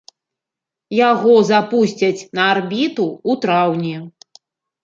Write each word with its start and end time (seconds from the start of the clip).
Яго 1.11 1.35
запусцяць 1.51 2.25
на 2.39 2.43
арбіту 2.57 3.07
ў 3.11 3.31
траўні. 3.45 3.93